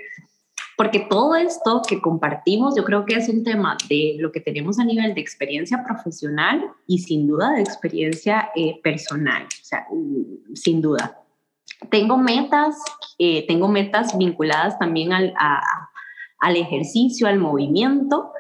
[0.76, 4.78] porque todo esto que compartimos yo creo que es un tema de lo que tenemos
[4.78, 10.54] a nivel de experiencia profesional y sin duda de experiencia eh, personal, o sea, mm,
[10.54, 11.18] sin duda.
[11.90, 12.76] Tengo metas,
[13.18, 15.34] eh, tengo metas vinculadas también al,
[16.38, 18.32] al ejercicio, al movimiento.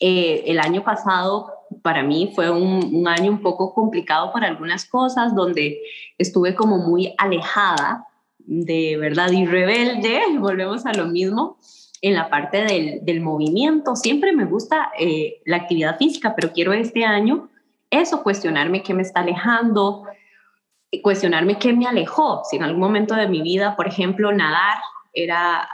[0.00, 5.34] el año pasado para mí fue un, un, año un poco complicado por algunas cosas,
[5.34, 5.80] donde
[6.18, 8.06] estuve como muy alejada
[8.46, 11.58] de verdad y rebelde, volvemos a lo mismo
[12.02, 12.64] en la parte
[13.02, 13.96] del, movimiento.
[13.96, 17.48] Siempre me gusta eh, la actividad física, pero quiero este año
[17.90, 20.04] eso, cuestionarme qué me está alejando,
[21.02, 22.42] cuestionarme qué me alejó.
[22.44, 24.78] Si en algún momento de mi vida, por ejemplo, nadar
[25.12, 25.66] era,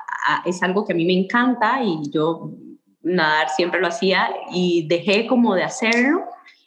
[0.45, 2.51] es algo que a mí me encanta y yo
[3.03, 6.25] nadar siempre lo hacía y dejé como de hacerlo.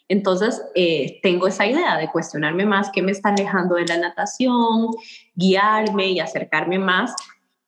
[0.08, 4.88] Entonces, eh, tengo esa idea de cuestionarme más qué me está alejando de la natación,
[5.34, 7.16] guiarme y acercarme más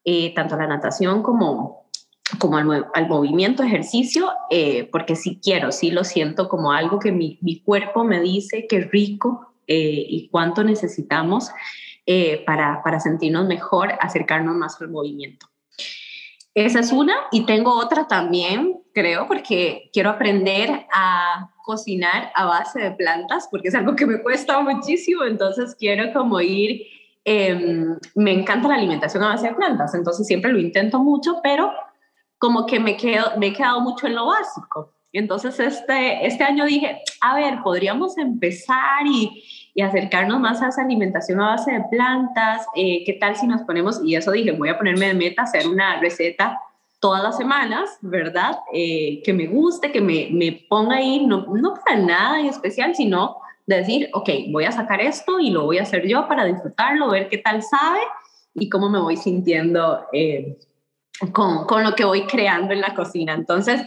[0.04, 1.90] eh, tanto a la natación como,
[2.40, 7.40] como al, movimiento, ejercicio, eh, porque sí quiero, sí lo siento como algo que mi,
[7.42, 11.50] mi cuerpo me dice que rico y cuánto necesitamos
[12.46, 15.48] para, para sentirnos mejor, acercarnos más al movimiento.
[16.56, 22.80] Esa es una y tengo otra también, creo, porque quiero aprender a cocinar a base
[22.80, 26.82] de plantas, porque es algo que me cuesta muchísimo, entonces quiero como ir,
[27.26, 31.74] em, me encanta la alimentación a base de plantas, entonces siempre lo intento mucho, pero
[32.38, 34.94] como que me, quedo, me he quedado mucho en lo básico.
[35.12, 39.44] Entonces este, este año dije, a ver, podríamos empezar y,
[39.76, 42.66] y acercarnos más a esa alimentación a base de plantas.
[42.76, 45.68] Eh, ¿Qué tal si nos ponemos, y eso dije, voy a ponerme de meta, hacer
[45.68, 46.60] una receta
[47.02, 48.58] todas las semanas, ¿verdad?
[48.74, 52.96] Eh, que me guste, que me, me ponga ahí, no, no para nada en especial,
[52.96, 57.10] sino decir, ok, voy a sacar esto y lo voy a hacer yo para disfrutarlo,
[57.10, 58.00] ver qué tal sabe
[58.54, 60.58] y cómo me voy sintiendo eh,
[61.34, 63.34] con, con, lo que voy creando en la cocina.
[63.34, 63.82] Entonces,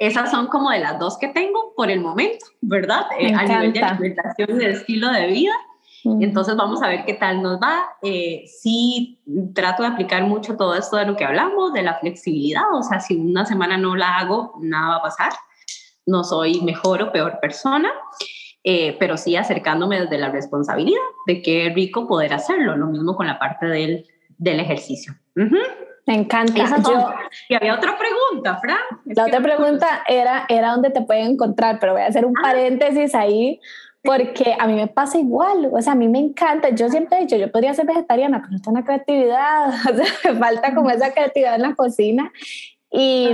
[0.00, 3.04] esas son como de las dos que tengo por el momento, ¿verdad?
[3.18, 5.52] Eh, a nivel de alimentación y de estilo de vida.
[6.20, 7.84] Entonces vamos a ver qué tal nos va.
[8.00, 9.20] Eh, sí,
[9.54, 12.62] trato de aplicar mucho todo esto de lo que hablamos, de la flexibilidad.
[12.72, 15.32] O sea, si una semana no la hago, nada va a pasar.
[16.06, 17.90] No soy mejor o peor persona,
[18.64, 22.74] eh, pero sí acercándome desde la responsabilidad de que rico poder hacerlo.
[22.74, 24.06] Lo mismo con la parte del,
[24.38, 25.12] del ejercicio.
[26.10, 26.64] Me encanta.
[27.48, 28.78] y había otra pregunta, Fran.
[29.04, 32.42] la otra pregunta era, era dónde te pueden encontrar, pero voy a hacer un ah.
[32.42, 33.60] paréntesis ahí
[34.02, 37.20] porque a mí me pasa igual, o sea, a mí me encanta, yo siempre he
[37.20, 41.12] dicho, yo podría ser vegetariana, pero no tengo creatividad, o sea, me falta como esa
[41.12, 42.32] creatividad en la cocina.
[42.90, 43.30] Y,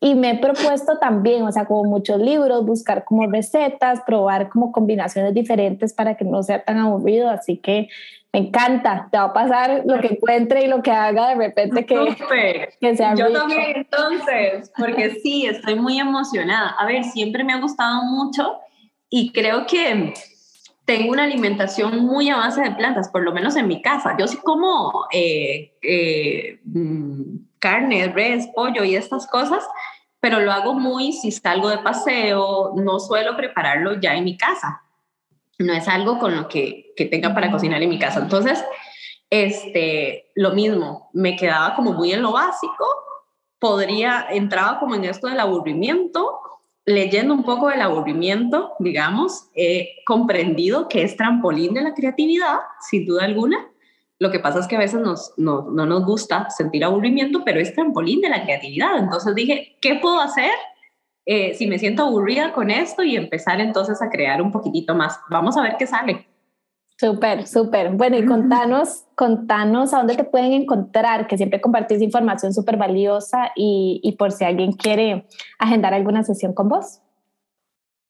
[0.00, 4.72] y me he propuesto también, o sea, como muchos libros, buscar como recetas, probar como
[4.72, 7.88] combinaciones diferentes para que no sea tan aburrido, así que
[8.32, 11.84] me encanta, te va a pasar lo que encuentre y lo que haga de repente
[11.84, 16.70] que, que sea Yo también entonces, porque sí, estoy muy emocionada.
[16.78, 18.58] A ver, siempre me ha gustado mucho
[19.10, 20.14] y creo que
[20.84, 24.16] tengo una alimentación muy a base de plantas, por lo menos en mi casa.
[24.18, 29.64] Yo sí como eh, eh, mm, carne, res, pollo y estas cosas,
[30.18, 34.82] pero lo hago muy si salgo de paseo, no suelo prepararlo ya en mi casa
[35.60, 38.20] no es algo con lo que, que tenga para cocinar en mi casa.
[38.20, 38.64] Entonces,
[39.28, 42.86] este, lo mismo, me quedaba como muy en lo básico,
[43.58, 46.40] podría, entraba como en esto del aburrimiento,
[46.86, 53.06] leyendo un poco del aburrimiento, digamos, he comprendido que es trampolín de la creatividad, sin
[53.06, 53.69] duda alguna.
[54.20, 57.58] Lo que pasa es que a veces nos, no, no nos gusta sentir aburrimiento, pero
[57.58, 58.96] es trampolín de la creatividad.
[58.98, 60.52] Entonces dije, ¿qué puedo hacer
[61.26, 65.20] eh, si me siento aburrida con esto y empezar entonces a crear un poquitito más.
[65.30, 66.26] Vamos a ver qué sale.
[66.98, 67.92] Súper, súper.
[67.92, 73.52] Bueno, y contanos, contanos a dónde te pueden encontrar, que siempre compartís información súper valiosa
[73.54, 77.00] y, y, por si alguien quiere agendar alguna sesión con vos.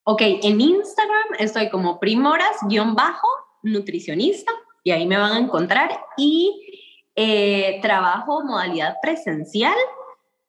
[0.05, 4.51] Ok, en Instagram estoy como primoras-nutricionista
[4.83, 9.77] y ahí me van a encontrar y eh, trabajo modalidad presencial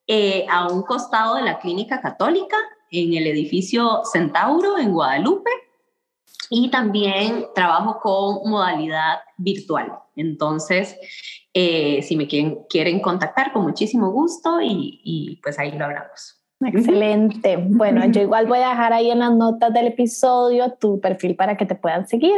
[0.06, 2.56] eh, a un costado de la Clínica Católica,
[2.90, 5.50] en el edificio Centauro, en Guadalupe,
[6.50, 9.92] y también trabajo con modalidad virtual.
[10.16, 10.98] Entonces,
[11.54, 16.41] eh, si me quieren, quieren contactar, con muchísimo gusto y, y pues ahí lo hablamos.
[16.68, 17.56] Excelente.
[17.56, 21.56] Bueno, yo igual voy a dejar ahí en las notas del episodio tu perfil para
[21.56, 22.34] que te puedan seguir.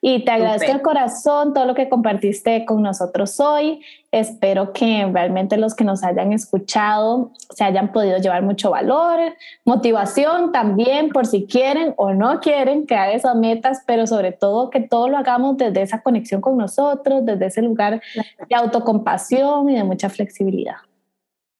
[0.00, 3.80] Y te agradezco el corazón todo lo que compartiste con nosotros hoy.
[4.10, 9.18] Espero que realmente los que nos hayan escuchado se hayan podido llevar mucho valor,
[9.66, 14.80] motivación también por si quieren o no quieren crear esas metas, pero sobre todo que
[14.80, 18.00] todo lo hagamos desde esa conexión con nosotros, desde ese lugar
[18.48, 20.76] de autocompasión y de mucha flexibilidad.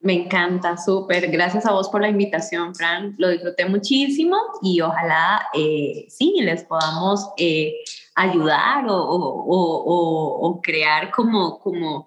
[0.01, 1.29] Me encanta, súper.
[1.31, 3.15] Gracias a vos por la invitación, Fran.
[3.19, 7.75] Lo disfruté muchísimo y ojalá eh, sí les podamos eh,
[8.15, 12.07] ayudar o, crear como, como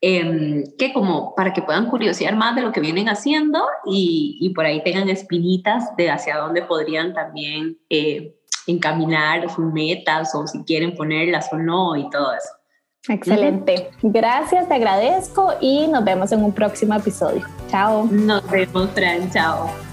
[0.00, 4.50] em, que como para que puedan curiosear más de lo que vienen haciendo y, y
[4.50, 8.34] por ahí tengan espinitas de hacia dónde podrían también eh,
[8.66, 12.57] encaminar sus metas o si quieren ponerlas o no y todo eso.
[13.08, 13.90] Excelente.
[14.02, 17.46] Gracias, te agradezco y nos vemos en un próximo episodio.
[17.68, 18.06] Chao.
[18.10, 19.30] Nos vemos, Fran.
[19.30, 19.87] Chao.